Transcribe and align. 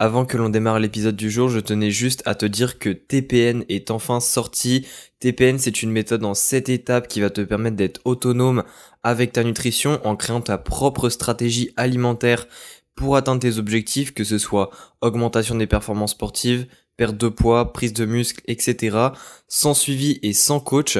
Avant 0.00 0.24
que 0.24 0.36
l'on 0.36 0.48
démarre 0.48 0.78
l'épisode 0.78 1.16
du 1.16 1.28
jour, 1.28 1.48
je 1.48 1.58
tenais 1.58 1.90
juste 1.90 2.22
à 2.24 2.36
te 2.36 2.46
dire 2.46 2.78
que 2.78 2.90
TPN 2.90 3.64
est 3.68 3.90
enfin 3.90 4.20
sorti. 4.20 4.86
TPN, 5.18 5.58
c'est 5.58 5.82
une 5.82 5.90
méthode 5.90 6.24
en 6.24 6.34
7 6.34 6.68
étapes 6.68 7.08
qui 7.08 7.20
va 7.20 7.30
te 7.30 7.40
permettre 7.40 7.74
d'être 7.74 8.00
autonome 8.04 8.62
avec 9.02 9.32
ta 9.32 9.42
nutrition 9.42 10.00
en 10.04 10.14
créant 10.14 10.40
ta 10.40 10.56
propre 10.56 11.08
stratégie 11.08 11.72
alimentaire 11.76 12.46
pour 12.94 13.16
atteindre 13.16 13.40
tes 13.40 13.58
objectifs, 13.58 14.14
que 14.14 14.22
ce 14.22 14.38
soit 14.38 14.70
augmentation 15.00 15.56
des 15.56 15.66
performances 15.66 16.12
sportives, 16.12 16.68
perte 16.96 17.16
de 17.16 17.28
poids, 17.28 17.72
prise 17.72 17.92
de 17.92 18.04
muscle, 18.04 18.40
etc. 18.46 18.96
sans 19.48 19.74
suivi 19.74 20.20
et 20.22 20.32
sans 20.32 20.60
coach. 20.60 20.98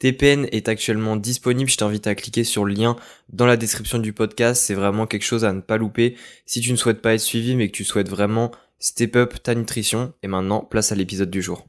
TPN 0.00 0.48
est 0.50 0.68
actuellement 0.70 1.14
disponible, 1.16 1.68
je 1.68 1.76
t'invite 1.76 2.06
à 2.06 2.14
cliquer 2.14 2.42
sur 2.42 2.64
le 2.64 2.72
lien 2.72 2.96
dans 3.34 3.44
la 3.44 3.58
description 3.58 3.98
du 3.98 4.14
podcast, 4.14 4.62
c'est 4.62 4.74
vraiment 4.74 5.06
quelque 5.06 5.24
chose 5.24 5.44
à 5.44 5.52
ne 5.52 5.60
pas 5.60 5.76
louper 5.76 6.16
si 6.46 6.62
tu 6.62 6.72
ne 6.72 6.76
souhaites 6.76 7.02
pas 7.02 7.12
être 7.12 7.20
suivi 7.20 7.54
mais 7.54 7.68
que 7.68 7.76
tu 7.76 7.84
souhaites 7.84 8.08
vraiment 8.08 8.50
step 8.78 9.14
up 9.16 9.34
ta 9.42 9.54
nutrition. 9.54 10.14
Et 10.22 10.26
maintenant, 10.26 10.62
place 10.62 10.90
à 10.90 10.94
l'épisode 10.94 11.30
du 11.30 11.42
jour. 11.42 11.66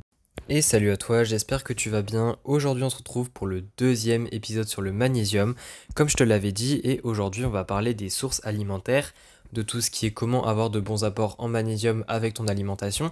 Et 0.48 0.62
salut 0.62 0.92
à 0.92 0.98
toi, 0.98 1.26
j'espère 1.26 1.66
que 1.66 1.74
tu 1.74 1.90
vas 1.90 2.04
bien. 2.04 2.38
Aujourd'hui 2.46 2.86
on 2.86 2.90
se 2.90 2.96
retrouve 2.96 3.30
pour 3.30 3.48
le 3.48 3.66
deuxième 3.78 4.30
épisode 4.32 4.68
sur 4.70 4.82
le 4.82 4.94
magnésium, 4.94 5.54
comme 5.94 6.08
je 6.08 6.16
te 6.16 6.24
l'avais 6.24 6.54
dit, 6.54 6.80
et 6.86 7.02
aujourd'hui 7.04 7.44
on 7.44 7.50
va 7.50 7.66
parler 7.66 7.94
des 7.94 8.10
sources 8.10 8.40
alimentaires, 8.46 9.14
de 9.52 9.62
tout 9.62 9.82
ce 9.82 9.92
qui 9.92 10.06
est 10.06 10.12
comment 10.12 10.48
avoir 10.48 10.70
de 10.70 10.80
bons 10.80 11.04
apports 11.04 11.36
en 11.38 11.50
magnésium 11.50 12.06
avec 12.08 12.36
ton 12.36 12.48
alimentation, 12.48 13.12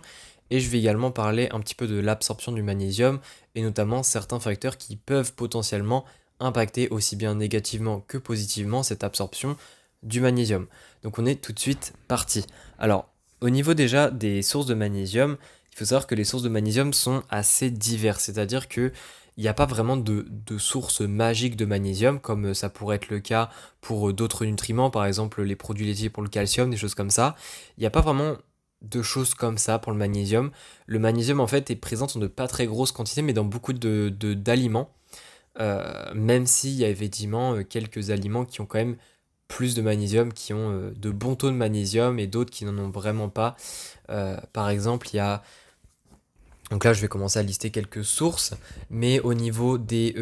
et 0.52 0.59
je 0.59 0.70
vais 0.70 0.80
également 0.80 1.12
parler 1.12 1.49
un 1.52 1.59
petit 1.59 1.76
peu 1.76 1.88
de 1.88 1.99
l'absorption 1.99 2.52
du 2.52 2.63
magnésium 2.63 3.20
et 3.55 3.62
notamment 3.62 4.03
certains 4.03 4.39
facteurs 4.39 4.77
qui 4.77 4.95
peuvent 4.95 5.34
potentiellement 5.34 6.05
impacter 6.39 6.89
aussi 6.89 7.16
bien 7.16 7.35
négativement 7.35 8.02
que 8.02 8.17
positivement 8.17 8.84
cette 8.84 9.03
absorption 9.03 9.58
du 10.03 10.22
magnésium. 10.22 10.67
Donc 11.03 11.19
on 11.19 11.25
est 11.25 11.41
tout 11.41 11.53
de 11.53 11.59
suite 11.59 11.94
parti. 12.08 12.45
Alors 12.78 13.09
au 13.41 13.50
niveau 13.50 13.73
déjà 13.73 14.09
des 14.09 14.41
sources 14.41 14.66
de 14.66 14.73
magnésium, 14.73 15.38
il 15.72 15.78
faut 15.78 15.86
savoir 15.86 16.08
que 16.08 16.16
les 16.16 16.23
sources 16.23 16.44
de 16.44 16.50
magnésium 16.50 16.94
sont 16.94 17.23
assez 17.30 17.69
diverses, 17.69 18.23
c'est-à-dire 18.25 18.67
que 18.67 18.91
il 19.38 19.44
n'y 19.44 19.47
a 19.47 19.53
pas 19.53 19.66
vraiment 19.66 19.95
de, 19.95 20.25
de 20.28 20.58
source 20.58 21.00
magique 21.00 21.56
de 21.56 21.63
magnésium, 21.63 22.19
comme 22.19 22.53
ça 22.53 22.69
pourrait 22.69 22.97
être 22.97 23.08
le 23.08 23.22
cas 23.22 23.50
pour 23.80 24.11
d'autres 24.11 24.44
nutriments, 24.45 24.89
par 24.89 25.06
exemple 25.06 25.41
les 25.44 25.56
produits 25.56 25.86
laitiers 25.86 26.09
pour 26.09 26.23
le 26.23 26.28
calcium, 26.28 26.69
des 26.69 26.75
choses 26.75 26.94
comme 26.94 27.09
ça. 27.09 27.38
Il 27.78 27.81
n'y 27.81 27.88
a 27.88 27.89
pas 27.89 28.02
vraiment 28.02 28.36
de 28.81 29.02
choses 29.02 29.33
comme 29.33 29.58
ça 29.58 29.80
pour 29.80 29.91
le 29.91 29.97
magnésium. 29.97 30.52
Le 30.85 30.99
magnésium 30.99 31.39
en 31.39 31.47
fait 31.47 31.69
est 31.69 31.75
présent 31.75 32.08
en 32.13 32.19
de 32.19 32.27
pas 32.27 32.47
très 32.47 32.66
grosses 32.66 32.91
quantités 32.91 33.22
mais 33.22 33.33
dans 33.33 33.44
beaucoup 33.44 33.73
de, 33.73 34.09
d'aliments. 34.09 34.91
Euh, 35.59 36.13
même 36.13 36.45
s'il 36.45 36.73
y 36.73 36.85
a 36.85 36.89
effectivement 36.89 37.55
euh, 37.55 37.63
quelques 37.63 38.11
aliments 38.11 38.45
qui 38.45 38.61
ont 38.61 38.66
quand 38.66 38.77
même 38.77 38.95
plus 39.47 39.73
de 39.75 39.81
magnésium, 39.81 40.31
qui 40.31 40.53
ont 40.53 40.72
euh, 40.72 40.91
de 40.95 41.09
bons 41.09 41.35
taux 41.35 41.50
de 41.50 41.55
magnésium 41.55 42.19
et 42.19 42.27
d'autres 42.27 42.52
qui 42.52 42.66
n'en 42.66 42.77
ont 42.77 42.89
vraiment 42.89 43.30
pas. 43.30 43.57
par 44.53 44.69
exemple, 44.69 45.09
il 45.13 45.17
y 45.17 45.19
a... 45.19 45.44
Donc 46.72 46.85
là, 46.85 46.94
je 46.94 47.02
vais 47.02 47.07
commencer 47.07 47.39
à 47.39 47.44
lister 47.44 47.72
quelques 47.72 48.05
sources, 48.05 48.53
mais 48.91 49.19
au 49.22 49.33
niveau 49.33 49.80
des 49.80 50.13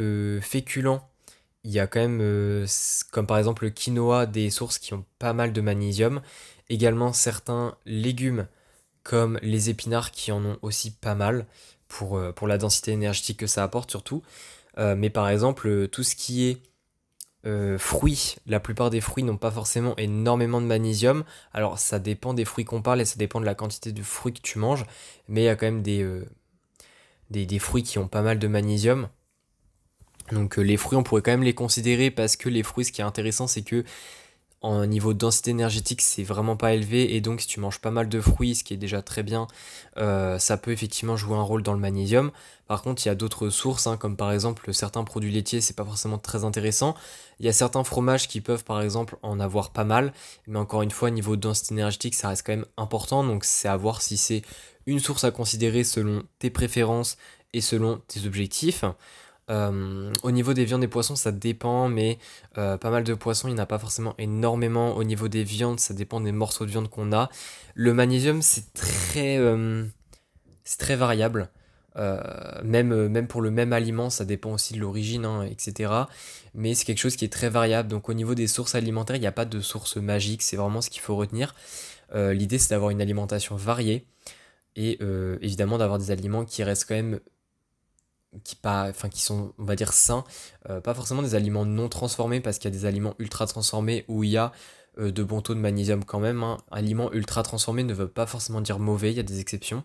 féculents, 0.41 1.07
il 1.65 1.71
y 1.71 1.79
a 1.79 1.87
quand 1.87 1.99
même, 1.99 2.65
comme 3.11 3.27
par 3.27 3.37
exemple 3.37 3.65
le 3.65 3.69
quinoa, 3.69 4.25
des 4.25 4.49
sources 4.49 4.79
qui 4.79 4.93
ont 4.93 5.03
pas 5.19 5.33
mal 5.33 5.51
de 5.51 5.59
magnésium. 5.59 6.21
Également 6.69 7.13
certains 7.13 7.75
légumes 7.85 8.47
comme 9.03 9.39
les 9.41 9.69
épinards 9.69 10.11
qui 10.11 10.33
en 10.33 10.43
ont 10.43 10.57
aussi 10.61 10.91
pas 10.91 11.15
mal 11.15 11.45
pour, 11.87 12.17
euh, 12.17 12.33
la 12.45 12.57
densité 12.57 12.91
énergétique 12.91 13.39
que 13.39 13.47
ça 13.47 13.63
apporte 13.63 13.89
surtout. 13.89 14.21
Euh, 14.77 14.95
mais 14.95 15.09
par 15.09 15.29
exemple, 15.29 15.67
euh, 15.67 15.87
tout 15.87 16.03
ce 16.03 16.15
qui 16.15 16.45
est 16.47 16.61
fruits, 17.77 18.35
la 18.45 18.59
plupart 18.59 18.89
des 18.89 18.99
fruits 18.99 19.23
n'ont 19.23 19.37
pas 19.37 19.51
forcément 19.51 19.95
énormément 19.95 20.59
de 20.59 20.65
magnésium. 20.65 21.23
Alors 21.53 21.79
ça 21.79 21.97
dépend 21.97 22.33
des 22.33 22.43
fruits 22.43 22.65
qu'on 22.65 22.81
parle 22.81 22.99
et 22.99 23.05
ça 23.05 23.15
dépend 23.15 23.39
de 23.39 23.45
la 23.45 23.55
quantité 23.55 23.93
de 23.93 24.03
fruits 24.03 24.33
que 24.33 24.41
tu 24.41 24.59
manges. 24.59 24.85
Mais 25.29 25.43
il 25.43 25.45
y 25.45 25.47
a 25.47 25.55
quand 25.55 25.67
même 25.67 25.81
des, 25.81 26.05
des, 27.29 27.45
des, 27.45 27.59
fruits 27.59 27.83
qui 27.83 27.99
ont 27.99 28.09
pas 28.09 28.21
mal 28.21 28.37
de 28.37 28.47
magnésium. 28.49 29.07
Donc 30.33 30.57
les 30.57 30.75
fruits, 30.75 30.97
on 30.97 31.03
pourrait 31.03 31.21
quand 31.21 31.31
même 31.31 31.43
les 31.43 31.53
considérer 31.53 32.11
parce 32.11 32.35
que 32.35 32.49
les 32.49 32.63
fruits, 32.63 32.83
ce 32.83 32.91
qui 32.91 32.99
est 32.99 33.05
intéressant, 33.05 33.47
c'est 33.47 33.61
que 33.61 33.85
en 34.61 34.85
niveau 34.87 35.13
de 35.13 35.19
densité 35.19 35.51
énergétique, 35.51 36.01
c'est 36.01 36.23
vraiment 36.23 36.57
pas 36.57 36.73
élevé. 36.73 37.15
Et 37.15 37.21
donc, 37.21 37.41
si 37.41 37.47
tu 37.47 37.59
manges 37.59 37.79
pas 37.79 37.91
mal 37.91 38.09
de 38.09 38.19
fruits, 38.19 38.55
ce 38.55 38.63
qui 38.63 38.73
est 38.73 38.77
déjà 38.77 39.01
très 39.01 39.21
bien, 39.21 39.47
euh, 39.97 40.39
ça 40.39 40.57
peut 40.57 40.71
effectivement 40.71 41.15
jouer 41.15 41.37
un 41.37 41.43
rôle 41.43 41.61
dans 41.61 41.73
le 41.73 41.79
magnésium. 41.79 42.31
Par 42.67 42.81
contre, 42.81 43.05
il 43.05 43.09
y 43.09 43.11
a 43.11 43.15
d'autres 43.15 43.49
sources, 43.49 43.87
hein, 43.87 43.97
comme 43.97 44.17
par 44.17 44.31
exemple 44.31 44.73
certains 44.73 45.03
produits 45.03 45.31
laitiers, 45.31 45.61
c'est 45.61 45.75
pas 45.75 45.85
forcément 45.85 46.17
très 46.17 46.43
intéressant. 46.43 46.95
Il 47.39 47.45
y 47.45 47.49
a 47.49 47.53
certains 47.53 47.83
fromages 47.83 48.27
qui 48.27 48.41
peuvent 48.41 48.63
par 48.63 48.81
exemple 48.81 49.17
en 49.21 49.39
avoir 49.39 49.71
pas 49.71 49.83
mal. 49.83 50.11
Mais 50.47 50.57
encore 50.57 50.81
une 50.81 50.91
fois, 50.91 51.11
niveau 51.11 51.35
de 51.35 51.41
densité 51.41 51.75
énergétique, 51.75 52.15
ça 52.15 52.29
reste 52.29 52.45
quand 52.45 52.53
même 52.53 52.65
important. 52.77 53.23
Donc, 53.23 53.45
c'est 53.45 53.67
à 53.67 53.77
voir 53.77 54.01
si 54.01 54.17
c'est 54.17 54.41
une 54.87 54.99
source 54.99 55.23
à 55.23 55.31
considérer 55.31 55.83
selon 55.83 56.23
tes 56.39 56.49
préférences 56.49 57.17
et 57.53 57.61
selon 57.61 58.01
tes 58.07 58.25
objectifs. 58.25 58.83
Euh, 59.49 60.11
au 60.23 60.31
niveau 60.31 60.53
des 60.53 60.65
viandes 60.65 60.83
et 60.83 60.87
poissons, 60.87 61.15
ça 61.15 61.31
dépend, 61.31 61.87
mais 61.87 62.17
euh, 62.57 62.77
pas 62.77 62.89
mal 62.89 63.03
de 63.03 63.13
poissons, 63.13 63.47
il 63.47 63.53
n'y 63.53 63.59
en 63.59 63.63
a 63.63 63.65
pas 63.65 63.79
forcément 63.79 64.13
énormément. 64.17 64.95
Au 64.97 65.03
niveau 65.03 65.27
des 65.27 65.43
viandes, 65.43 65.79
ça 65.79 65.93
dépend 65.93 66.19
des 66.19 66.31
morceaux 66.31 66.65
de 66.65 66.71
viande 66.71 66.89
qu'on 66.89 67.13
a. 67.13 67.29
Le 67.73 67.93
magnésium, 67.93 68.41
c'est 68.41 68.73
très, 68.73 69.37
euh, 69.37 69.85
c'est 70.63 70.79
très 70.79 70.95
variable. 70.95 71.49
même, 72.63 73.27
pour 73.27 73.41
le 73.41 73.51
même 73.51 73.73
aliment, 73.73 74.09
ça 74.09 74.25
dépend 74.25 74.53
aussi 74.53 74.73
de 74.73 74.79
l'origine, 74.79 75.25
hein, 75.25 75.43
etc. 75.43 75.91
Mais 76.53 76.75
c'est 76.75 76.85
quelque 76.85 76.99
chose 76.99 77.15
qui 77.15 77.25
est 77.25 77.33
très 77.33 77.49
variable. 77.49 77.89
Donc 77.89 78.09
au 78.09 78.13
niveau 78.13 78.35
des 78.35 78.47
sources 78.47 78.75
alimentaires, 78.75 79.15
il 79.15 79.21
n'y 79.21 79.27
a 79.27 79.31
pas 79.31 79.45
de 79.45 79.59
source 79.61 79.97
magique, 79.97 80.41
c'est 80.43 80.57
vraiment 80.57 80.81
ce 80.81 80.89
qu'il 80.89 81.01
faut 81.01 81.15
retenir. 81.15 81.55
L'idée, 82.13 82.57
c'est 82.57 82.69
d'avoir 82.69 82.91
une 82.91 83.01
alimentation 83.01 83.55
variée 83.55 84.05
et 84.75 84.99
évidemment 85.41 85.77
d'avoir 85.77 85.99
des 85.99 86.11
aliments 86.11 86.45
qui 86.45 86.63
restent 86.63 86.87
quand 86.87 86.95
même 86.95 87.19
qui, 88.43 88.55
pas, 88.55 88.91
sont, 89.15 89.53
on 89.57 89.63
va 89.63 89.75
dire, 89.75 89.93
sains. 89.93 90.23
Euh, 90.69 90.81
pas 90.81 90.93
forcément 90.93 91.21
des 91.21 91.35
aliments 91.35 91.65
non 91.65 91.89
transformés, 91.89 92.39
parce 92.39 92.57
qu'il 92.57 92.71
y 92.71 92.75
a 92.75 92.77
des 92.77 92.85
aliments 92.85 93.15
ultra 93.19 93.47
transformés 93.47 94.05
où 94.07 94.23
il 94.23 94.31
y 94.31 94.37
a 94.37 94.51
euh, 94.99 95.11
de 95.11 95.23
bons 95.23 95.41
taux 95.41 95.55
de 95.55 95.59
magnésium 95.59 96.03
quand 96.03 96.19
même. 96.19 96.43
Un 96.43 96.53
hein. 96.53 96.57
aliment 96.71 97.11
ultra 97.13 97.43
transformé 97.43 97.83
ne 97.83 97.93
veut 97.93 98.07
pas 98.07 98.25
forcément 98.25 98.61
dire 98.61 98.79
mauvais, 98.79 99.11
il 99.11 99.17
y 99.17 99.19
a 99.19 99.23
des 99.23 99.39
exceptions. 99.39 99.83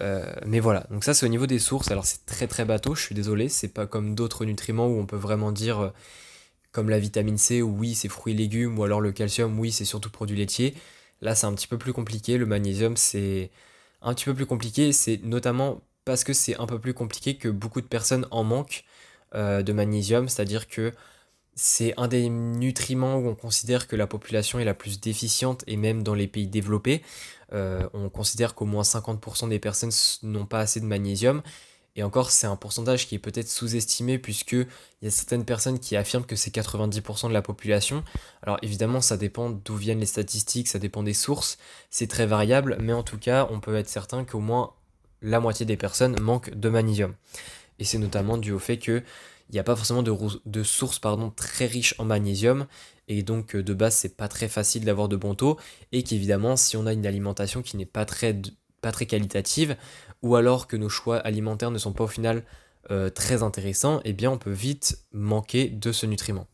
Euh, 0.00 0.30
mais 0.44 0.60
voilà, 0.60 0.86
donc 0.90 1.04
ça 1.04 1.14
c'est 1.14 1.24
au 1.24 1.28
niveau 1.28 1.46
des 1.46 1.58
sources. 1.58 1.90
Alors 1.90 2.04
c'est 2.04 2.26
très 2.26 2.46
très 2.46 2.64
bateau, 2.64 2.94
je 2.94 3.02
suis 3.02 3.14
désolé, 3.14 3.48
c'est 3.48 3.68
pas 3.68 3.86
comme 3.86 4.14
d'autres 4.14 4.44
nutriments 4.44 4.86
où 4.88 4.98
on 4.98 5.06
peut 5.06 5.16
vraiment 5.16 5.52
dire, 5.52 5.92
comme 6.72 6.90
la 6.90 6.98
vitamine 6.98 7.38
C, 7.38 7.62
oui 7.62 7.94
c'est 7.94 8.08
fruits 8.08 8.34
et 8.34 8.36
légumes, 8.36 8.78
ou 8.78 8.84
alors 8.84 9.00
le 9.00 9.12
calcium, 9.12 9.58
oui 9.58 9.72
c'est 9.72 9.86
surtout 9.86 10.10
produits 10.10 10.36
laitiers. 10.36 10.74
Là 11.22 11.34
c'est 11.34 11.46
un 11.46 11.54
petit 11.54 11.66
peu 11.66 11.78
plus 11.78 11.94
compliqué, 11.94 12.36
le 12.36 12.46
magnésium 12.46 12.96
c'est 12.96 13.50
un 14.02 14.14
petit 14.14 14.26
peu 14.26 14.34
plus 14.34 14.46
compliqué, 14.46 14.92
c'est 14.92 15.20
notamment 15.24 15.80
parce 16.06 16.24
que 16.24 16.32
c'est 16.32 16.56
un 16.58 16.66
peu 16.66 16.78
plus 16.78 16.94
compliqué 16.94 17.36
que 17.36 17.48
beaucoup 17.48 17.82
de 17.82 17.86
personnes 17.86 18.26
en 18.30 18.44
manquent 18.44 18.84
euh, 19.34 19.62
de 19.62 19.72
magnésium, 19.74 20.28
c'est-à-dire 20.28 20.68
que 20.68 20.94
c'est 21.56 21.94
un 21.96 22.06
des 22.06 22.28
nutriments 22.28 23.16
où 23.16 23.26
on 23.28 23.34
considère 23.34 23.88
que 23.88 23.96
la 23.96 24.06
population 24.06 24.58
est 24.60 24.64
la 24.64 24.74
plus 24.74 25.00
déficiente 25.00 25.64
et 25.66 25.76
même 25.76 26.02
dans 26.02 26.14
les 26.14 26.28
pays 26.28 26.46
développés, 26.46 27.02
euh, 27.52 27.88
on 27.92 28.08
considère 28.08 28.54
qu'au 28.54 28.66
moins 28.66 28.82
50% 28.84 29.48
des 29.48 29.58
personnes 29.58 29.90
n'ont 30.22 30.46
pas 30.46 30.60
assez 30.60 30.80
de 30.80 30.86
magnésium. 30.86 31.42
Et 31.96 32.02
encore, 32.02 32.30
c'est 32.30 32.46
un 32.46 32.56
pourcentage 32.56 33.08
qui 33.08 33.14
est 33.14 33.18
peut-être 33.18 33.48
sous-estimé 33.48 34.18
puisque 34.18 34.52
il 34.52 34.66
y 35.02 35.06
a 35.06 35.10
certaines 35.10 35.46
personnes 35.46 35.80
qui 35.80 35.96
affirment 35.96 36.26
que 36.26 36.36
c'est 36.36 36.54
90% 36.54 37.28
de 37.28 37.32
la 37.32 37.42
population. 37.42 38.04
Alors 38.42 38.58
évidemment, 38.62 39.00
ça 39.00 39.16
dépend 39.16 39.50
d'où 39.50 39.76
viennent 39.76 40.00
les 40.00 40.06
statistiques, 40.06 40.68
ça 40.68 40.78
dépend 40.78 41.02
des 41.02 41.14
sources, 41.14 41.56
c'est 41.90 42.06
très 42.06 42.26
variable, 42.26 42.76
mais 42.80 42.92
en 42.92 43.02
tout 43.02 43.18
cas, 43.18 43.48
on 43.50 43.60
peut 43.60 43.76
être 43.76 43.88
certain 43.88 44.24
qu'au 44.24 44.40
moins 44.40 44.75
la 45.22 45.40
moitié 45.40 45.66
des 45.66 45.76
personnes 45.76 46.18
manquent 46.20 46.54
de 46.54 46.68
magnésium. 46.68 47.14
Et 47.78 47.84
c'est 47.84 47.98
notamment 47.98 48.38
dû 48.38 48.52
au 48.52 48.58
fait 48.58 48.78
qu'il 48.78 49.04
n'y 49.52 49.58
a 49.58 49.64
pas 49.64 49.76
forcément 49.76 50.02
de, 50.02 50.62
sources 50.62 51.00
très 51.36 51.66
riches 51.66 51.94
en 51.98 52.04
magnésium, 52.04 52.66
et 53.08 53.22
donc 53.22 53.54
euh, 53.54 53.62
de 53.62 53.74
base 53.74 53.94
c'est 53.94 54.16
pas 54.16 54.28
très 54.28 54.48
facile 54.48 54.84
d'avoir 54.84 55.08
de 55.08 55.16
bons 55.16 55.34
taux, 55.34 55.58
et 55.92 56.02
qu'évidemment 56.02 56.56
si 56.56 56.76
on 56.76 56.86
a 56.86 56.92
une 56.92 57.06
alimentation 57.06 57.62
qui 57.62 57.76
n'est 57.76 57.86
pas 57.86 58.04
très, 58.04 58.36
pas 58.80 58.92
très 58.92 59.06
qualitative, 59.06 59.76
ou 60.22 60.36
alors 60.36 60.66
que 60.66 60.76
nos 60.76 60.88
choix 60.88 61.18
alimentaires 61.18 61.70
ne 61.70 61.78
sont 61.78 61.92
pas 61.92 62.04
au 62.04 62.08
final 62.08 62.42
euh, 62.90 63.10
très 63.10 63.42
intéressants, 63.42 64.00
eh 64.04 64.12
bien 64.12 64.30
on 64.30 64.38
peut 64.38 64.50
vite 64.50 64.98
manquer 65.12 65.68
de 65.68 65.92
ce 65.92 66.06
nutriment. 66.06 66.46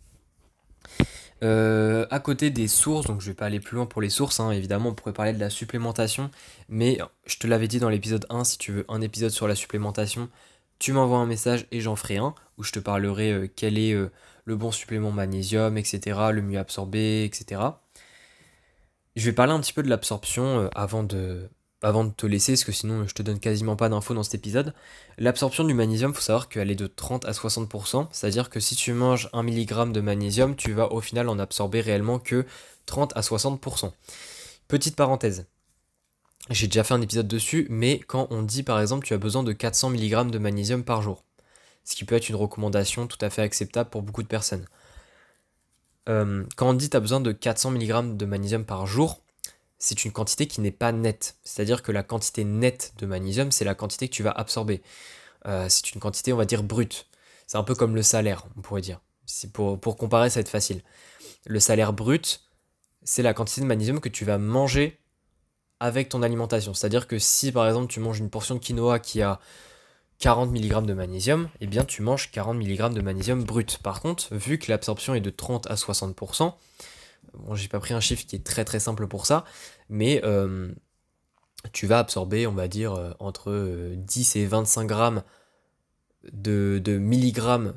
Euh, 1.42 2.06
à 2.10 2.20
côté 2.20 2.50
des 2.50 2.68
sources, 2.68 3.06
donc 3.06 3.20
je 3.20 3.26
vais 3.26 3.34
pas 3.34 3.46
aller 3.46 3.58
plus 3.58 3.76
loin 3.76 3.86
pour 3.86 4.00
les 4.00 4.10
sources, 4.10 4.38
hein, 4.38 4.52
évidemment 4.52 4.90
on 4.90 4.94
pourrait 4.94 5.12
parler 5.12 5.32
de 5.32 5.40
la 5.40 5.50
supplémentation, 5.50 6.30
mais 6.68 6.98
je 7.26 7.36
te 7.38 7.48
l'avais 7.48 7.66
dit 7.66 7.80
dans 7.80 7.88
l'épisode 7.88 8.26
1, 8.30 8.44
si 8.44 8.58
tu 8.58 8.70
veux 8.70 8.84
un 8.88 9.00
épisode 9.00 9.30
sur 9.30 9.48
la 9.48 9.56
supplémentation, 9.56 10.28
tu 10.78 10.92
m'envoies 10.92 11.18
un 11.18 11.26
message 11.26 11.66
et 11.72 11.80
j'en 11.80 11.96
ferai 11.96 12.18
un, 12.18 12.34
où 12.58 12.62
je 12.62 12.70
te 12.70 12.78
parlerai 12.78 13.32
euh, 13.32 13.48
quel 13.56 13.76
est 13.76 13.92
euh, 13.92 14.10
le 14.44 14.56
bon 14.56 14.70
supplément 14.70 15.10
magnésium, 15.10 15.78
etc., 15.78 16.30
le 16.32 16.42
mieux 16.42 16.58
absorbé, 16.58 17.24
etc. 17.24 17.60
Je 19.16 19.24
vais 19.24 19.32
parler 19.32 19.52
un 19.52 19.60
petit 19.60 19.72
peu 19.72 19.82
de 19.82 19.88
l'absorption 19.90 20.70
avant 20.74 21.02
de, 21.02 21.48
avant 21.82 22.04
de 22.04 22.10
te 22.10 22.26
laisser, 22.26 22.52
parce 22.52 22.64
que 22.64 22.72
sinon 22.72 23.06
je 23.06 23.14
te 23.14 23.22
donne 23.22 23.40
quasiment 23.40 23.76
pas 23.76 23.88
d'infos 23.88 24.14
dans 24.14 24.22
cet 24.22 24.34
épisode, 24.34 24.74
l'absorption 25.18 25.64
du 25.64 25.74
magnésium, 25.74 26.14
faut 26.14 26.20
savoir 26.20 26.48
qu'elle 26.48 26.70
est 26.70 26.76
de 26.76 26.86
30 26.86 27.24
à 27.24 27.32
60%, 27.32 28.08
c'est-à-dire 28.12 28.50
que 28.50 28.60
si 28.60 28.76
tu 28.76 28.92
manges 28.92 29.28
1 29.32 29.42
mg 29.42 29.92
de 29.92 30.00
magnésium, 30.00 30.56
tu 30.56 30.72
vas 30.72 30.92
au 30.92 31.00
final 31.00 31.28
en 31.28 31.38
absorber 31.38 31.80
réellement 31.80 32.18
que 32.18 32.46
30 32.86 33.16
à 33.16 33.20
60%. 33.20 33.92
Petite 34.68 34.96
parenthèse, 34.96 35.46
J'ai 36.50 36.66
déjà 36.66 36.82
fait 36.84 36.94
un 36.94 37.00
épisode 37.02 37.28
dessus, 37.28 37.66
mais 37.70 38.00
quand 38.00 38.26
on 38.30 38.42
dit 38.42 38.62
par 38.62 38.80
exemple 38.80 39.06
tu 39.06 39.14
as 39.14 39.18
besoin 39.18 39.42
de 39.42 39.52
400 39.52 39.90
mg 39.90 40.30
de 40.30 40.38
magnésium 40.38 40.84
par 40.84 41.02
jour, 41.02 41.24
ce 41.84 41.94
qui 41.94 42.04
peut 42.04 42.16
être 42.16 42.28
une 42.28 42.36
recommandation 42.36 43.06
tout 43.06 43.18
à 43.20 43.30
fait 43.30 43.42
acceptable 43.42 43.90
pour 43.90 44.02
beaucoup 44.02 44.22
de 44.22 44.28
personnes. 44.28 44.66
Euh, 46.08 46.44
quand 46.56 46.70
on 46.70 46.74
dit 46.74 46.90
tu 46.90 46.96
as 46.96 47.00
besoin 47.00 47.20
de 47.20 47.32
400 47.32 47.72
mg 47.72 48.16
de 48.16 48.26
magnésium 48.26 48.64
par 48.64 48.86
jour, 48.86 49.22
c'est 49.82 50.04
une 50.04 50.12
quantité 50.12 50.46
qui 50.46 50.60
n'est 50.60 50.70
pas 50.70 50.92
nette. 50.92 51.34
C'est-à-dire 51.42 51.82
que 51.82 51.90
la 51.90 52.04
quantité 52.04 52.44
nette 52.44 52.92
de 52.98 53.06
magnésium, 53.06 53.50
c'est 53.50 53.64
la 53.64 53.74
quantité 53.74 54.08
que 54.08 54.14
tu 54.14 54.22
vas 54.22 54.30
absorber. 54.30 54.80
Euh, 55.46 55.66
c'est 55.68 55.92
une 55.92 56.00
quantité, 56.00 56.32
on 56.32 56.36
va 56.36 56.44
dire, 56.44 56.62
brute. 56.62 57.08
C'est 57.48 57.58
un 57.58 57.64
peu 57.64 57.74
comme 57.74 57.96
le 57.96 58.02
salaire, 58.02 58.46
on 58.56 58.60
pourrait 58.60 58.80
dire. 58.80 59.00
Pour, 59.52 59.80
pour 59.80 59.96
comparer, 59.96 60.30
ça 60.30 60.36
va 60.36 60.42
être 60.42 60.48
facile. 60.48 60.82
Le 61.46 61.58
salaire 61.58 61.92
brut, 61.92 62.44
c'est 63.02 63.24
la 63.24 63.34
quantité 63.34 63.60
de 63.60 63.66
magnésium 63.66 63.98
que 63.98 64.08
tu 64.08 64.24
vas 64.24 64.38
manger 64.38 65.00
avec 65.80 66.08
ton 66.08 66.22
alimentation. 66.22 66.74
C'est-à-dire 66.74 67.08
que 67.08 67.18
si 67.18 67.50
par 67.50 67.66
exemple 67.66 67.88
tu 67.88 67.98
manges 67.98 68.20
une 68.20 68.30
portion 68.30 68.54
de 68.54 68.60
quinoa 68.60 69.00
qui 69.00 69.20
a 69.20 69.40
40 70.20 70.52
mg 70.52 70.86
de 70.86 70.94
magnésium, 70.94 71.48
eh 71.60 71.66
bien 71.66 71.84
tu 71.84 72.02
manges 72.02 72.30
40 72.30 72.56
mg 72.56 72.94
de 72.94 73.00
magnésium 73.00 73.42
brut. 73.42 73.78
Par 73.82 74.00
contre, 74.00 74.32
vu 74.32 74.60
que 74.60 74.70
l'absorption 74.70 75.16
est 75.16 75.20
de 75.20 75.30
30 75.30 75.68
à 75.68 75.74
60%, 75.74 76.54
bon 77.34 77.54
j'ai 77.54 77.68
pas 77.68 77.80
pris 77.80 77.94
un 77.94 78.00
chiffre 78.00 78.26
qui 78.26 78.36
est 78.36 78.44
très 78.44 78.64
très 78.64 78.80
simple 78.80 79.06
pour 79.06 79.26
ça, 79.26 79.44
mais 79.88 80.20
euh, 80.24 80.72
tu 81.72 81.86
vas 81.86 81.98
absorber, 81.98 82.46
on 82.46 82.52
va 82.52 82.68
dire, 82.68 82.94
euh, 82.94 83.12
entre 83.18 83.92
10 83.94 84.36
euh, 84.36 84.40
et 84.40 84.46
25 84.46 84.86
grammes 84.86 85.22
de, 86.32 86.80
de 86.82 86.98
milligrammes 86.98 87.74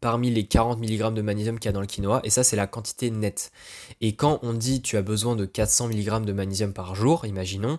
parmi 0.00 0.30
les 0.30 0.46
40 0.46 0.80
mg 0.80 1.14
de 1.14 1.22
magnésium 1.22 1.58
qu'il 1.58 1.68
y 1.68 1.70
a 1.70 1.72
dans 1.72 1.80
le 1.80 1.86
quinoa, 1.86 2.20
et 2.24 2.30
ça 2.30 2.44
c'est 2.44 2.56
la 2.56 2.66
quantité 2.66 3.10
nette. 3.10 3.52
Et 4.00 4.14
quand 4.16 4.38
on 4.42 4.52
dit 4.52 4.82
tu 4.82 4.96
as 4.96 5.02
besoin 5.02 5.36
de 5.36 5.46
400 5.46 5.88
mg 5.88 6.24
de 6.24 6.32
magnésium 6.32 6.72
par 6.72 6.94
jour, 6.94 7.24
imaginons, 7.24 7.78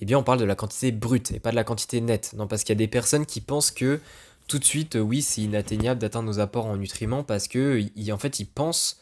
eh 0.00 0.06
bien 0.06 0.18
on 0.18 0.22
parle 0.22 0.38
de 0.38 0.44
la 0.44 0.54
quantité 0.54 0.92
brute 0.92 1.32
et 1.32 1.40
pas 1.40 1.50
de 1.50 1.56
la 1.56 1.64
quantité 1.64 2.00
nette. 2.00 2.32
Non, 2.36 2.46
parce 2.46 2.62
qu'il 2.62 2.74
y 2.74 2.78
a 2.78 2.78
des 2.78 2.88
personnes 2.88 3.26
qui 3.26 3.40
pensent 3.40 3.70
que 3.70 4.00
tout 4.48 4.58
de 4.58 4.64
suite, 4.64 4.96
oui, 4.96 5.20
c'est 5.20 5.42
inatteignable 5.42 6.00
d'atteindre 6.00 6.26
nos 6.26 6.40
apports 6.40 6.66
en 6.66 6.76
nutriments 6.76 7.22
parce 7.22 7.48
que 7.48 7.82
en 8.10 8.18
fait, 8.18 8.40
ils 8.40 8.46
pensent 8.46 8.98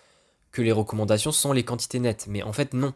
les 0.62 0.72
recommandations 0.72 1.32
sont 1.32 1.52
les 1.52 1.64
quantités 1.64 1.98
nettes. 1.98 2.26
Mais 2.28 2.42
en 2.42 2.52
fait, 2.52 2.74
non. 2.74 2.94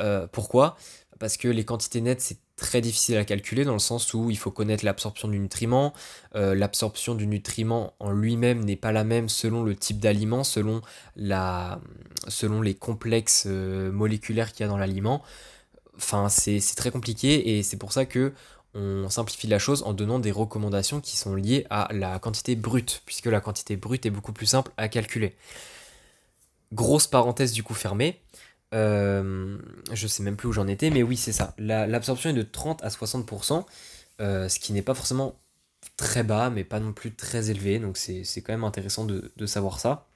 Euh, 0.00 0.26
pourquoi? 0.30 0.76
Parce 1.18 1.36
que 1.36 1.48
les 1.48 1.64
quantités 1.64 2.00
nettes, 2.00 2.20
c'est 2.20 2.38
très 2.56 2.80
difficile 2.80 3.16
à 3.16 3.24
calculer 3.24 3.64
dans 3.64 3.72
le 3.72 3.78
sens 3.78 4.14
où 4.14 4.30
il 4.30 4.38
faut 4.38 4.50
connaître 4.50 4.84
l'absorption 4.84 5.28
du 5.28 5.38
nutriment. 5.38 5.92
Euh, 6.34 6.54
l'absorption 6.54 7.14
du 7.14 7.26
nutriment 7.26 7.94
en 7.98 8.12
lui-même 8.12 8.64
n'est 8.64 8.76
pas 8.76 8.92
la 8.92 9.04
même 9.04 9.28
selon 9.28 9.62
le 9.62 9.74
type 9.76 9.98
d'aliment, 9.98 10.44
selon, 10.44 10.80
la, 11.16 11.80
selon 12.28 12.62
les 12.62 12.74
complexes 12.74 13.44
euh, 13.46 13.90
moléculaires 13.92 14.52
qu'il 14.52 14.64
y 14.64 14.64
a 14.64 14.68
dans 14.68 14.78
l'aliment. 14.78 15.22
Enfin, 15.96 16.28
c'est 16.28 16.60
très 16.76 16.90
compliqué 16.90 17.56
et 17.56 17.62
c'est 17.62 17.76
pour 17.76 17.92
ça 17.92 18.04
que 18.04 18.32
on 18.74 19.08
simplifie 19.08 19.46
la 19.46 19.60
chose 19.60 19.84
en 19.84 19.92
donnant 19.92 20.18
des 20.18 20.32
recommandations 20.32 21.00
qui 21.00 21.16
sont 21.16 21.36
liées 21.36 21.64
à 21.70 21.88
la 21.92 22.18
quantité 22.18 22.56
brute, 22.56 23.02
puisque 23.06 23.26
la 23.26 23.40
quantité 23.40 23.76
brute 23.76 24.04
est 24.04 24.10
beaucoup 24.10 24.32
plus 24.32 24.46
simple 24.46 24.72
à 24.76 24.88
calculer. 24.88 25.36
Grosse 26.72 27.06
parenthèse 27.06 27.52
du 27.52 27.62
coup 27.62 27.74
fermée. 27.74 28.20
Euh, 28.74 29.56
je 29.92 30.06
sais 30.06 30.22
même 30.22 30.36
plus 30.36 30.48
où 30.48 30.52
j'en 30.52 30.66
étais, 30.66 30.90
mais 30.90 31.02
oui, 31.02 31.16
c'est 31.16 31.32
ça. 31.32 31.54
L'absorption 31.58 32.30
est 32.30 32.34
de 32.34 32.42
30 32.42 32.82
à 32.82 32.88
60%, 32.88 33.64
euh, 34.20 34.48
ce 34.48 34.58
qui 34.58 34.72
n'est 34.72 34.82
pas 34.82 34.94
forcément 34.94 35.38
très 35.96 36.24
bas, 36.24 36.50
mais 36.50 36.64
pas 36.64 36.80
non 36.80 36.92
plus 36.92 37.14
très 37.14 37.50
élevé, 37.50 37.78
donc 37.78 37.96
c'est 37.96 38.24
quand 38.42 38.52
même 38.52 38.64
intéressant 38.64 39.04
de, 39.04 39.46
savoir 39.46 39.78
ça. 39.78 40.08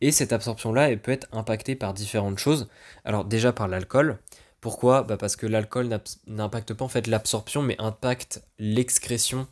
Et 0.00 0.12
cette 0.12 0.32
absorption-là, 0.32 0.90
elle 0.90 1.00
peut 1.00 1.10
être 1.10 1.26
impactée 1.32 1.74
par 1.74 1.92
différentes 1.92 2.38
choses. 2.38 2.68
Alors 3.04 3.24
déjà 3.24 3.52
par 3.52 3.66
l'alcool. 3.66 4.18
Pourquoi? 4.60 5.02
Bah 5.02 5.16
Parce 5.16 5.34
que 5.34 5.46
l'alcool 5.46 5.88
n'impacte 6.26 6.74
pas 6.74 6.84
en 6.84 6.88
fait 6.88 7.06
l'absorption, 7.08 7.62
mais 7.62 7.76
impacte 7.80 8.42
l'excrétion 8.58 9.48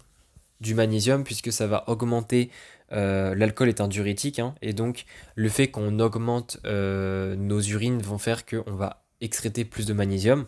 du 0.61 0.75
magnésium, 0.75 1.25
puisque 1.25 1.53
ça 1.53 1.67
va 1.67 1.85
augmenter 1.89 2.51
euh, 2.93 3.35
l'alcool 3.35 3.69
est 3.69 3.81
un 3.81 3.89
diurétique, 3.89 4.39
hein, 4.39 4.55
et 4.63 4.73
donc 4.73 5.05
le 5.35 5.49
fait 5.49 5.69
qu'on 5.69 5.99
augmente 5.99 6.59
euh, 6.67 7.35
nos 7.37 7.61
urines 7.61 8.01
vont 8.01 8.19
faire 8.19 8.47
qu'on 8.47 8.75
va 8.75 9.05
excréter 9.21 9.65
plus 9.65 9.87
de 9.87 9.93
magnésium. 9.93 10.47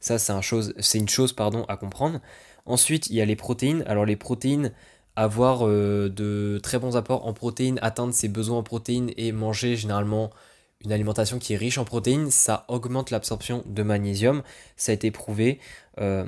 Ça, 0.00 0.18
c'est 0.18 0.98
une 0.98 1.08
chose 1.08 1.32
pardon, 1.32 1.64
à 1.64 1.76
comprendre. 1.76 2.20
Ensuite, 2.66 3.08
il 3.08 3.16
y 3.16 3.20
a 3.20 3.24
les 3.24 3.36
protéines. 3.36 3.82
Alors 3.86 4.06
les 4.06 4.16
protéines, 4.16 4.72
avoir 5.16 5.66
euh, 5.66 6.08
de 6.08 6.58
très 6.62 6.78
bons 6.78 6.96
apports 6.96 7.26
en 7.26 7.32
protéines, 7.32 7.78
atteindre 7.82 8.14
ses 8.14 8.28
besoins 8.28 8.58
en 8.58 8.62
protéines 8.62 9.10
et 9.16 9.32
manger 9.32 9.76
généralement 9.76 10.30
une 10.84 10.92
alimentation 10.92 11.38
qui 11.38 11.52
est 11.52 11.56
riche 11.56 11.78
en 11.78 11.84
protéines, 11.84 12.30
ça 12.30 12.64
augmente 12.68 13.10
l'absorption 13.10 13.62
de 13.66 13.82
magnésium. 13.82 14.42
Ça 14.76 14.92
a 14.92 14.94
été 14.94 15.10
prouvé 15.10 15.60
euh, 16.00 16.24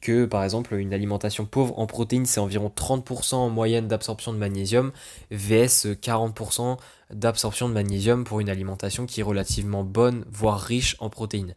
que 0.00 0.26
par 0.26 0.44
exemple 0.44 0.74
une 0.74 0.94
alimentation 0.94 1.44
pauvre 1.44 1.78
en 1.78 1.86
protéines, 1.86 2.26
c'est 2.26 2.38
environ 2.38 2.70
30% 2.74 3.34
en 3.34 3.50
moyenne 3.50 3.88
d'absorption 3.88 4.32
de 4.32 4.38
magnésium, 4.38 4.92
vs 5.32 5.96
40% 6.00 6.76
d'absorption 7.10 7.68
de 7.68 7.74
magnésium 7.74 8.24
pour 8.24 8.40
une 8.40 8.48
alimentation 8.48 9.06
qui 9.06 9.20
est 9.20 9.24
relativement 9.24 9.82
bonne, 9.82 10.24
voire 10.30 10.60
riche 10.60 10.96
en 11.00 11.10
protéines. 11.10 11.54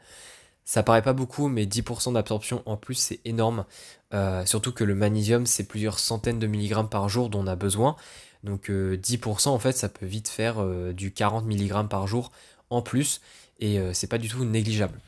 Ça 0.66 0.84
paraît 0.84 1.02
pas 1.02 1.13
beaucoup, 1.13 1.48
mais 1.48 1.66
10% 1.66 2.13
d'absorption 2.13 2.62
en 2.68 2.78
plus, 2.78 2.94
c'est 2.94 3.22
énorme. 3.25 3.66
Euh, 4.13 4.45
surtout 4.45 4.72
que 4.72 4.84
le 4.84 4.94
magnésium, 4.94 5.48
c'est 5.48 5.68
plusieurs 5.68 5.98
centaines 5.98 6.38
de 6.38 6.45
milligrammes 6.45 6.90
par 6.90 7.10
jour 7.10 7.30
dont 7.30 7.42
on 7.42 7.48
a 7.48 7.56
besoin. 7.56 7.95
Donc 8.44 8.70
10% 8.70 8.70
euh, 8.72 9.52
en 9.52 9.60
fait 9.60 9.74
ça 9.74 9.90
peut 9.90 10.06
vite 10.06 10.30
faire 10.30 10.62
euh, 10.62 10.94
du 10.94 11.12
40 11.12 11.46
mg 11.46 11.88
par 11.90 12.08
jour 12.08 12.32
en 12.70 12.82
plus 12.82 13.22
et 13.60 13.80
euh, 13.80 13.94
c'est 13.94 14.08
pas 14.08 14.18
du 14.18 14.30
tout 14.30 14.46
négligeable. 14.46 15.00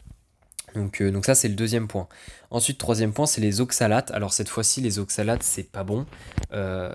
Donc, 0.75 1.04
donc 1.04 1.25
ça 1.25 1.36
c'est 1.36 1.50
le 1.50 1.56
deuxième 1.56 1.89
point. 1.89 2.07
Ensuite 2.50 2.78
troisième 2.78 3.12
point 3.12 3.25
c'est 3.25 3.42
les 3.42 3.60
oxalates. 3.60 4.12
Alors 4.12 4.31
cette 4.31 4.48
fois-ci 4.48 4.80
les 4.80 5.00
oxalates 5.00 5.44
c'est 5.44 5.69
pas 5.69 5.83
bon. 5.83 6.06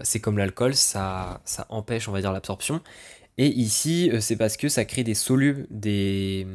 c'est 0.02 0.20
comme 0.20 0.38
l'alcool, 0.38 0.74
ça, 0.74 1.42
ça 1.44 1.66
empêche 1.68 2.08
on 2.08 2.12
va 2.12 2.20
dire 2.22 2.32
l'absorption. 2.32 2.80
Et 3.36 3.48
ici 3.48 4.10
c'est 4.20 4.36
parce 4.36 4.56
que 4.56 4.70
ça 4.70 4.86
crée 4.86 5.04
des 5.04 5.14
solubles, 5.14 5.66
des, 5.68 6.46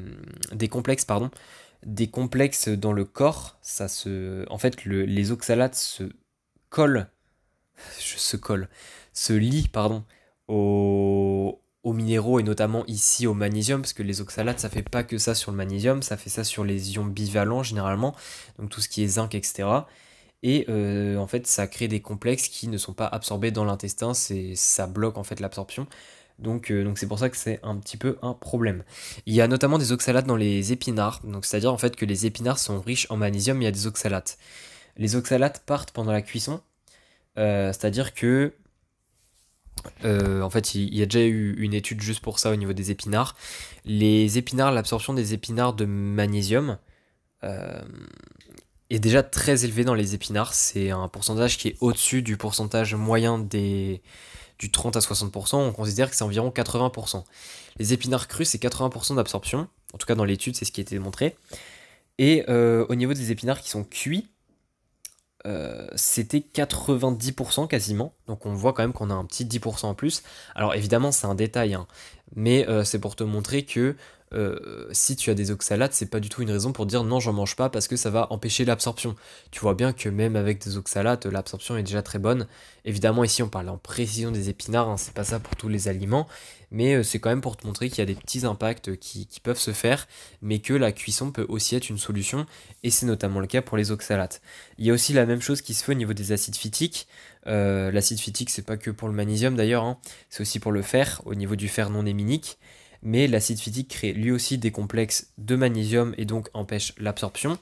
des 0.51 0.67
complexes 0.67 1.05
pardon, 1.05 1.29
des 1.85 2.07
complexes 2.07 2.69
dans 2.69 2.91
le 2.91 3.05
corps. 3.05 3.59
Ça 3.61 3.87
se, 3.87 4.43
en 4.49 4.57
fait 4.57 4.83
les 4.85 5.31
oxalates 5.31 5.75
se 5.75 6.09
collent, 6.71 7.07
se 7.99 8.37
collent, 8.37 8.69
se 9.13 9.33
lie 9.33 9.67
pardon, 9.67 10.03
aux, 10.47 11.59
minéraux 11.85 12.39
et 12.39 12.43
notamment 12.43 12.85
ici 12.87 13.27
au 13.27 13.33
magnésium, 13.33 13.81
parce 13.81 13.93
que 13.93 14.03
les 14.03 14.21
oxalates, 14.21 14.59
ça 14.59 14.69
fait 14.69 14.87
pas 14.87 15.03
que 15.03 15.17
ça 15.17 15.35
sur 15.35 15.51
le 15.51 15.57
magnésium, 15.57 16.01
ça 16.01 16.17
fait 16.17 16.29
ça 16.29 16.43
sur 16.43 16.63
les 16.63 16.93
ions 16.93 17.05
bivalents 17.05 17.63
généralement, 17.63 18.15
donc 18.59 18.69
tout 18.69 18.81
ce 18.81 18.89
qui 18.89 19.03
est 19.03 19.07
zinc, 19.07 19.35
etc. 19.35 19.67
Et 20.43 20.65
euh, 20.69 21.17
en 21.17 21.27
fait, 21.27 21.47
ça 21.47 21.67
crée 21.67 21.87
des 21.87 22.01
complexes 22.01 22.47
qui 22.47 22.67
ne 22.67 22.77
sont 22.77 22.93
pas 22.93 23.05
absorbés 23.05 23.51
dans 23.51 23.65
l'intestin, 23.65 24.13
ça 24.13 24.87
bloque 24.87 25.17
en 25.17 25.23
fait 25.23 25.39
l'absorption. 25.39 25.87
Donc 26.39 26.71
euh, 26.71 26.83
donc 26.83 26.97
c'est 26.97 27.07
pour 27.07 27.19
ça 27.19 27.29
que 27.29 27.37
c'est 27.37 27.59
un 27.63 27.77
petit 27.77 27.97
peu 27.97 28.17
un 28.21 28.33
problème. 28.33 28.83
Il 29.25 29.33
y 29.33 29.41
a 29.41 29.47
notamment 29.47 29.77
des 29.77 29.91
oxalates 29.91 30.25
dans 30.25 30.35
les 30.35 30.71
épinards, 30.73 31.21
donc 31.23 31.45
c'est-à-dire 31.45 31.71
en 31.71 31.77
fait 31.77 31.95
que 31.95 32.05
les 32.05 32.25
épinards 32.25 32.59
sont 32.59 32.81
riches 32.81 33.07
en 33.09 33.17
magnésium, 33.17 33.61
il 33.61 33.65
y 33.65 33.67
a 33.67 33.71
des 33.71 33.87
oxalates. 33.87 34.37
Les 34.97 35.15
oxalates 35.15 35.63
partent 35.65 35.91
pendant 35.91 36.11
la 36.11 36.21
cuisson, 36.21 36.61
c'est-à-dire 37.35 38.13
que 38.13 38.53
euh, 40.05 40.41
en 40.41 40.49
fait, 40.49 40.75
il 40.75 40.95
y 40.95 41.01
a 41.01 41.05
déjà 41.05 41.25
eu 41.25 41.55
une 41.57 41.73
étude 41.73 42.01
juste 42.01 42.21
pour 42.21 42.39
ça 42.39 42.51
au 42.51 42.55
niveau 42.55 42.73
des 42.73 42.91
épinards. 42.91 43.35
Les 43.85 44.37
épinards, 44.37 44.71
l'absorption 44.71 45.13
des 45.13 45.33
épinards 45.33 45.73
de 45.73 45.85
magnésium 45.85 46.77
euh, 47.43 47.81
est 48.89 48.99
déjà 48.99 49.23
très 49.23 49.65
élevée 49.65 49.83
dans 49.83 49.93
les 49.93 50.13
épinards. 50.13 50.53
C'est 50.53 50.91
un 50.91 51.07
pourcentage 51.07 51.57
qui 51.57 51.69
est 51.69 51.77
au-dessus 51.81 52.21
du 52.21 52.37
pourcentage 52.37 52.95
moyen 52.95 53.39
des, 53.39 54.01
du 54.59 54.71
30 54.71 54.97
à 54.97 54.99
60%. 54.99 55.55
On 55.55 55.71
considère 55.71 56.09
que 56.09 56.15
c'est 56.15 56.23
environ 56.23 56.49
80%. 56.49 57.23
Les 57.77 57.93
épinards 57.93 58.27
crus, 58.27 58.49
c'est 58.49 58.61
80% 58.61 59.15
d'absorption. 59.15 59.67
En 59.93 59.97
tout 59.97 60.05
cas, 60.05 60.15
dans 60.15 60.25
l'étude, 60.25 60.55
c'est 60.55 60.65
ce 60.65 60.71
qui 60.71 60.81
a 60.81 60.83
été 60.83 60.95
démontré. 60.95 61.35
Et 62.17 62.45
euh, 62.49 62.85
au 62.89 62.95
niveau 62.95 63.13
des 63.13 63.31
épinards 63.31 63.61
qui 63.61 63.69
sont 63.69 63.83
cuits, 63.83 64.29
euh, 65.45 65.87
c'était 65.95 66.39
90% 66.53 67.67
quasiment. 67.67 68.13
Donc 68.27 68.45
on 68.45 68.53
voit 68.53 68.73
quand 68.73 68.83
même 68.83 68.93
qu'on 68.93 69.09
a 69.09 69.13
un 69.13 69.25
petit 69.25 69.45
10% 69.45 69.85
en 69.85 69.93
plus. 69.93 70.23
Alors 70.55 70.75
évidemment 70.75 71.11
c'est 71.11 71.27
un 71.27 71.35
détail, 71.35 71.73
hein. 71.73 71.87
mais 72.35 72.67
euh, 72.67 72.83
c'est 72.83 72.99
pour 72.99 73.15
te 73.15 73.23
montrer 73.23 73.63
que 73.63 73.95
euh, 74.33 74.87
si 74.91 75.15
tu 75.15 75.29
as 75.29 75.33
des 75.33 75.51
oxalates, 75.51 75.93
c'est 75.93 76.09
pas 76.09 76.19
du 76.19 76.29
tout 76.29 76.41
une 76.41 76.51
raison 76.51 76.71
pour 76.71 76.85
dire 76.85 77.03
non, 77.03 77.19
j'en 77.19 77.33
mange 77.33 77.55
pas 77.55 77.69
parce 77.69 77.87
que 77.87 77.95
ça 77.95 78.09
va 78.09 78.27
empêcher 78.31 78.63
l'absorption. 78.63 79.15
Tu 79.51 79.59
vois 79.59 79.73
bien 79.73 79.91
que 79.91 80.07
même 80.07 80.35
avec 80.35 80.63
des 80.63 80.77
oxalates, 80.77 81.25
l'absorption 81.25 81.75
est 81.75 81.83
déjà 81.83 82.01
très 82.01 82.19
bonne. 82.19 82.47
Évidemment, 82.85 83.23
ici 83.23 83.43
on 83.43 83.49
parle 83.49 83.69
en 83.69 83.77
précision 83.77 84.31
des 84.31 84.49
épinards, 84.49 84.89
hein, 84.89 84.97
c'est 84.97 85.13
pas 85.13 85.23
ça 85.25 85.39
pour 85.39 85.55
tous 85.55 85.67
les 85.67 85.87
aliments, 85.87 86.27
mais 86.71 86.95
euh, 86.95 87.03
c'est 87.03 87.19
quand 87.19 87.29
même 87.29 87.41
pour 87.41 87.57
te 87.57 87.67
montrer 87.67 87.89
qu'il 87.89 87.99
y 87.99 88.01
a 88.01 88.05
des 88.05 88.15
petits 88.15 88.45
impacts 88.45 88.95
qui, 88.97 89.27
peuvent 89.43 89.59
se 89.59 89.71
faire, 89.71 90.07
mais 90.41 90.59
que 90.59 90.73
la 90.73 90.91
cuisson 90.91 91.31
peut 91.31 91.45
aussi 91.49 91.75
être 91.75 91.89
une 91.89 91.97
solution, 91.97 92.45
et 92.83 92.89
c'est 92.89 93.05
notamment 93.05 93.39
le 93.39 93.47
cas 93.47 93.61
pour 93.61 93.77
les 93.77 93.91
oxalates. 93.91 94.41
Il 94.77 94.85
y 94.85 94.91
a 94.91 94.93
aussi 94.93 95.13
la 95.13 95.25
même 95.25 95.41
chose 95.41 95.61
qui 95.61 95.73
se 95.73 95.83
fait 95.83 95.91
au 95.91 95.95
niveau 95.95 96.13
des 96.13 96.31
acides 96.31 96.55
phytiques. 96.55 97.07
Euh, 97.47 97.91
l'acide 97.91 98.19
phytique, 98.19 98.49
c'est 98.49 98.61
pas 98.61 98.77
que 98.77 98.91
pour 98.91 99.07
le 99.07 99.13
magnésium 99.13 99.55
d'ailleurs, 99.55 99.83
hein. 99.83 99.97
c'est 100.29 100.41
aussi 100.41 100.59
pour 100.59 100.71
le 100.71 100.81
fer, 100.81 101.21
au 101.25 101.35
niveau 101.35 101.55
du 101.55 101.67
fer 101.67 101.89
non 101.89 102.05
héminique 102.05 102.57
mais 103.03 103.27
l'acide 103.27 103.59
phytique 103.59 103.89
crée 103.89 104.13
lui 104.13 104.31
aussi 104.31 104.57
des 104.57 104.71
complexes 104.71 105.27
de 105.37 105.55
magnésium 105.55 106.13
et 106.17 106.25
donc 106.25 106.49
empêche 106.53 106.93
l'absorption. 106.97 107.57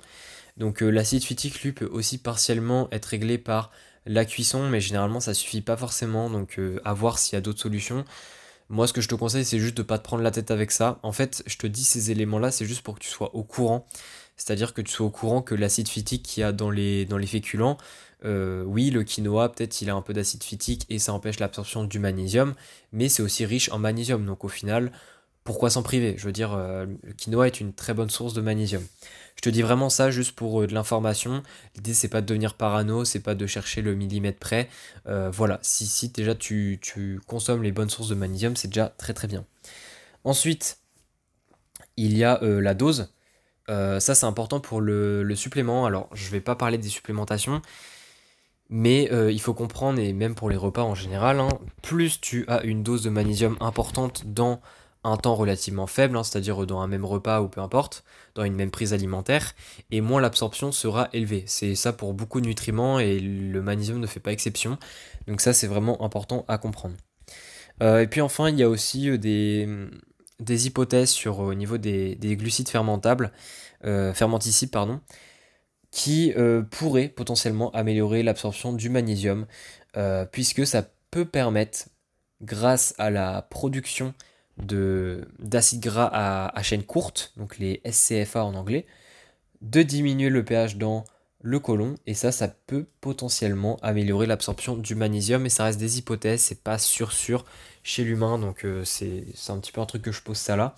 Donc 0.58 0.82
l'acide 0.82 1.24
phytique, 1.24 1.62
lui, 1.64 1.72
peut 1.72 1.90
aussi 1.92 2.18
partiellement 2.18 2.90
être 2.92 3.06
réglé 3.06 3.38
par 3.38 3.72
la 4.06 4.26
cuisson, 4.26 4.68
mais 4.70 4.82
généralement 4.82 5.20
ça 5.20 5.34
suffit 5.34 5.62
pas 5.62 5.78
forcément, 5.78 6.30
donc 6.30 6.60
à 6.84 6.94
voir 6.94 7.18
s'il 7.18 7.36
y 7.36 7.38
a 7.38 7.42
d'autres 7.42 7.62
solutions. 7.62 8.04
Moi, 8.70 8.86
ce 8.86 8.94
que 8.94 9.02
je 9.02 9.08
te 9.08 9.16
conseille, 9.16 9.46
c'est 9.46 9.58
juste 9.60 9.76
de 9.78 9.82
pas 9.82 9.98
te 9.98 10.04
prendre 10.04 10.22
la 10.22 10.30
tête 10.30 10.52
avec 10.52 10.72
ça. 10.72 11.00
En 11.02 11.12
fait, 11.12 11.42
je 11.48 11.58
te 11.58 11.66
dis 11.66 11.84
ces 11.84 12.12
éléments-là, 12.12 12.52
c'est 12.52 12.66
juste 12.66 12.82
pour 12.84 12.96
que 12.96 13.00
tu 13.00 13.10
sois 13.10 13.34
au 13.36 13.44
courant. 13.44 13.88
C'est-à-dire 14.38 14.74
que 14.76 14.82
tu 14.82 14.92
sois 14.92 15.08
au 15.08 15.10
courant 15.10 15.42
que 15.42 15.56
l'acide 15.56 15.88
phytique 15.88 16.24
qu'il 16.24 16.42
y 16.42 16.44
a 16.44 16.52
dans 16.52 16.70
les, 16.70 17.06
dans 17.06 17.20
féculents, 17.20 17.78
euh, 18.26 18.64
oui, 18.64 18.92
le 18.92 19.04
quinoa, 19.04 19.50
peut-être 19.50 19.82
il 19.82 19.90
a 19.90 19.96
un 19.96 20.02
peu 20.02 20.14
d'acide 20.14 20.44
phytique 20.44 20.86
et 20.90 21.00
ça 21.00 21.14
empêche 21.14 21.40
l'absorption 21.40 21.84
du 21.84 22.00
magnésium, 22.00 22.54
mais 22.94 23.10
c'est 23.10 23.24
aussi 23.24 23.46
riche 23.46 23.72
en 23.72 23.80
magnésium. 23.80 24.26
Donc 24.26 24.46
au 24.46 24.50
final, 24.50 24.92
pourquoi 25.50 25.72
s'en 25.72 25.82
priver? 25.82 26.14
Je 26.16 26.26
veux 26.26 26.32
dire, 26.32 26.54
euh, 26.54 26.86
le 27.02 27.12
quinoa 27.14 27.48
est 27.48 27.60
une 27.60 27.74
très 27.74 27.96
bonne 27.96 28.12
source 28.12 28.36
de 28.36 28.42
magnésium. 28.42 28.84
Je 29.36 29.42
te 29.42 29.50
dis 29.50 29.64
vraiment 29.64 29.90
ça 29.90 30.12
juste 30.12 30.34
pour 30.34 30.62
euh, 30.62 30.68
de 30.68 30.76
l'information. 30.76 31.42
L'idée 31.76 31.96
c'est 31.96 32.08
pas 32.08 32.22
de 32.22 32.28
devenir 32.28 32.54
parano, 32.54 33.04
c'est 33.04 33.22
pas 33.22 33.34
de 33.34 33.48
chercher 33.48 33.82
le 33.82 33.96
millimètre 33.96 34.38
près. 34.38 34.70
Euh, 35.08 35.32
voilà, 35.32 35.58
si, 35.64 36.10
déjà 36.10 36.36
tu, 36.36 36.80
consommes 37.26 37.64
les 37.64 37.72
bonnes 37.72 37.90
sources 37.90 38.10
de 38.10 38.16
magnésium, 38.16 38.56
c'est 38.56 38.68
déjà 38.68 38.90
très 38.90 39.16
très 39.16 39.28
bien. 39.28 39.44
Ensuite, 40.24 40.78
il 41.98 42.16
y 42.16 42.24
a 42.24 42.44
euh, 42.44 42.62
la 42.62 42.76
dose. 42.76 43.12
ça 43.68 44.00
c'est 44.14 44.28
important 44.28 44.60
pour 44.60 44.82
le, 44.82 45.34
supplément. 45.36 45.88
Alors 45.88 46.10
je 46.14 46.30
vais 46.30 46.42
pas 46.42 46.56
parler 46.56 46.78
des 46.78 46.90
supplémentations. 46.90 47.64
Mais 48.70 49.10
il 49.32 49.42
faut 49.42 49.56
comprendre, 49.56 50.00
et 50.00 50.14
même 50.14 50.36
pour 50.36 50.48
les 50.48 50.58
repas 50.58 50.84
en 50.84 50.94
général, 50.94 51.40
hein, 51.40 51.50
plus 51.82 52.22
tu 52.22 52.46
as 52.48 52.62
une 52.64 52.84
dose 52.84 53.02
de 53.02 53.10
magnésium 53.10 53.58
importante 53.62 54.28
dans 54.28 54.62
un 55.04 55.18
temps 55.18 55.36
relativement 55.36 55.88
faible, 55.88 56.18
hein, 56.18 56.24
c'est-à-dire 56.24 56.66
dans 56.66 56.82
un 56.82 56.88
même 56.88 57.06
repas 57.06 57.42
ou 57.42 57.48
peu 57.48 57.62
importe, 57.62 58.04
dans 58.36 58.44
une 58.44 58.56
même 58.56 58.72
prise 58.72 58.94
alimentaire, 58.94 59.56
et 59.92 60.02
moins 60.02 60.22
l'absorption 60.22 60.72
sera 60.72 61.10
élevée. 61.14 61.44
C'est 61.48 61.76
ça 61.76 61.94
pour 61.94 62.14
beaucoup 62.14 62.42
de 62.42 62.48
nutriments 62.48 63.00
et 63.00 63.20
le 63.20 63.62
magnésium 63.62 64.00
ne 64.00 64.08
fait 64.08 64.20
pas 64.20 64.32
exception. 64.32 64.78
Donc 65.28 65.42
ça 65.42 65.54
c'est 65.54 65.68
vraiment 65.68 66.04
important 66.04 66.46
à 66.48 66.58
comprendre. 66.58 66.96
Euh, 67.82 68.02
et 68.02 68.08
puis 68.08 68.22
enfin 68.22 68.50
il 68.50 68.60
y 68.60 68.64
a 68.64 68.70
aussi 68.70 69.10
euh, 69.10 69.18
des, 69.18 70.68
hypothèses 70.68 71.12
sur 71.12 71.40
au 71.40 71.54
niveau 71.54 71.78
des, 71.78 72.18
glucides 72.22 72.70
fermentables, 72.70 73.32
euh, 73.86 74.14
fermenticides 74.14 74.72
pardon, 74.72 75.00
qui 75.92 76.34
pourraient 76.70 77.10
potentiellement 77.10 77.72
améliorer 77.72 78.22
l'absorption 78.22 78.74
du 78.74 78.90
magnésium, 78.90 79.48
puisque 80.32 80.68
ça 80.68 80.84
peut 81.10 81.26
permettre, 81.26 81.88
grâce 82.42 82.94
à 83.00 83.10
la 83.10 83.42
production 83.42 84.14
d'acides 84.60 85.82
gras 85.82 86.10
à, 86.14 86.64
chaîne 86.64 86.84
courte, 86.84 87.34
donc 87.38 87.58
les 87.58 87.82
SCFA 87.90 88.44
en 88.44 88.56
anglais, 88.56 88.86
de 89.62 89.82
diminuer 89.82 90.30
le 90.30 90.44
pH 90.44 90.78
dans 90.78 91.06
le 91.42 91.60
côlon 91.60 91.96
et 92.06 92.14
ça 92.14 92.32
ça 92.32 92.50
peut 92.50 92.86
potentiellement 93.00 93.78
améliorer 93.82 94.26
l'absorption 94.26 94.76
du 94.76 94.94
magnésium 94.94 95.42
mais 95.42 95.50
ça 95.50 95.64
reste 95.64 95.80
des 95.80 95.98
hypothèses 95.98 96.42
c'est 96.42 96.64
pas 96.64 96.78
sûr 96.78 97.14
sûr 97.14 97.46
chez 97.82 98.04
l'humain 98.04 98.38
donc 98.38 98.66
euh, 98.66 98.84
c'est 98.84 99.24
un 99.48 99.58
petit 99.60 99.72
peu 99.72 99.80
un 99.80 99.86
truc 99.86 100.02
que 100.02 100.12
je 100.12 100.22
pose 100.22 100.38
ça 100.38 100.56
là. 100.56 100.76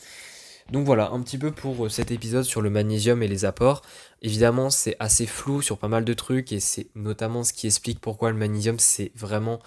Donc 0.70 0.86
voilà 0.86 1.10
un 1.10 1.22
petit 1.22 1.38
peu 1.38 1.52
pour 1.52 1.86
euh, 1.86 1.90
cet 1.90 2.12
épisode 2.12 2.46
sur 2.46 2.62
le 2.62 2.70
magnésium 2.70 3.24
et 3.24 3.28
les 3.28 3.44
apports. 3.44 3.82
Évidemment 4.22 4.70
c'est 4.70 4.96
assez 5.00 5.26
flou 5.26 5.62
sur 5.62 5.78
pas 5.80 5.88
mal 5.88 6.06
de 6.06 6.14
trucs 6.14 6.52
et 6.52 6.60
c'est 6.60 6.88
notamment 6.96 7.44
ce 7.44 7.54
qui 7.54 7.68
explique 7.68 8.00
pourquoi 8.00 8.32
le 8.32 8.38
magnésium 8.38 8.78
c'est 8.78 9.12
vraiment 9.16 9.60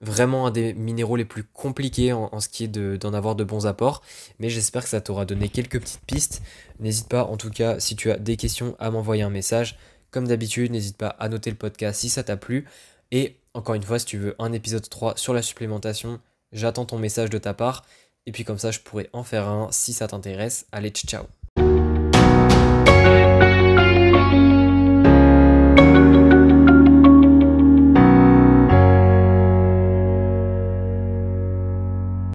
vraiment 0.00 0.46
un 0.46 0.50
des 0.50 0.74
minéraux 0.74 1.16
les 1.16 1.24
plus 1.24 1.44
compliqués 1.44 2.12
en, 2.12 2.40
ce 2.40 2.48
qui 2.48 2.64
est 2.64 2.68
d'en 2.68 3.14
avoir 3.14 3.36
de 3.36 3.44
bons 3.44 3.66
apports. 3.66 4.02
Mais 4.38 4.50
j'espère 4.50 4.82
que 4.82 4.88
ça 4.88 5.00
t'aura 5.00 5.24
donné 5.24 5.48
quelques 5.48 5.80
petites 5.80 6.04
pistes. 6.06 6.42
N'hésite 6.80 7.08
pas, 7.08 7.24
en 7.24 7.36
tout 7.36 7.50
cas, 7.50 7.80
si 7.80 7.96
tu 7.96 8.10
as 8.10 8.18
des 8.18 8.36
questions, 8.36 8.76
à 8.78 8.90
m'envoyer 8.90 9.22
un 9.22 9.30
message. 9.30 9.78
Comme 10.10 10.28
d'habitude, 10.28 10.70
n'hésite 10.70 10.96
pas 10.96 11.08
à 11.08 11.28
noter 11.28 11.50
le 11.50 11.56
podcast 11.56 12.00
si 12.00 12.08
ça 12.08 12.22
t'a 12.22 12.36
plu. 12.36 12.66
Et 13.10 13.36
encore 13.54 13.74
une 13.74 13.82
fois, 13.82 13.98
si 13.98 14.06
tu 14.06 14.18
veux 14.18 14.34
un 14.38 14.52
épisode 14.52 14.88
3 14.88 15.16
sur 15.16 15.34
la 15.34 15.42
supplémentation, 15.42 16.20
j'attends 16.52 16.84
ton 16.84 16.98
message 16.98 17.30
de 17.30 17.38
ta 17.38 17.54
part. 17.54 17.84
Et 18.26 18.32
puis 18.32 18.44
comme 18.44 18.58
ça, 18.58 18.70
je 18.70 18.80
pourrais 18.80 19.10
en 19.12 19.22
faire 19.22 19.48
un 19.48 19.68
si 19.70 19.92
ça 19.92 20.08
t'intéresse. 20.08 20.66
Allez, 20.72 20.90
ciao 20.90 21.24